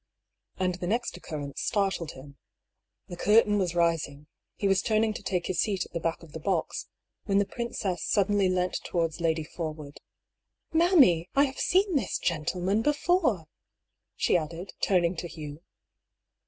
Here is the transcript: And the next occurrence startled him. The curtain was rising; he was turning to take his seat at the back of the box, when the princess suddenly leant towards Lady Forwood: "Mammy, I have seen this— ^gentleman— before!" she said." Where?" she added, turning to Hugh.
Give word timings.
And 0.57 0.73
the 0.79 0.87
next 0.87 1.15
occurrence 1.15 1.61
startled 1.61 2.13
him. 2.13 2.37
The 3.07 3.15
curtain 3.15 3.59
was 3.59 3.75
rising; 3.75 4.25
he 4.55 4.67
was 4.67 4.81
turning 4.81 5.13
to 5.13 5.21
take 5.21 5.45
his 5.45 5.59
seat 5.59 5.85
at 5.85 5.91
the 5.91 5.99
back 5.99 6.23
of 6.23 6.31
the 6.31 6.39
box, 6.39 6.87
when 7.25 7.37
the 7.37 7.45
princess 7.45 8.03
suddenly 8.03 8.49
leant 8.49 8.79
towards 8.83 9.21
Lady 9.21 9.43
Forwood: 9.43 9.99
"Mammy, 10.73 11.29
I 11.35 11.43
have 11.43 11.59
seen 11.59 11.95
this— 11.95 12.19
^gentleman— 12.25 12.81
before!" 12.83 13.45
she 14.15 14.33
said." 14.33 14.37
Where?" 14.39 14.47
she 14.49 14.55
added, 14.55 14.73
turning 14.81 15.15
to 15.17 15.27
Hugh. 15.27 15.61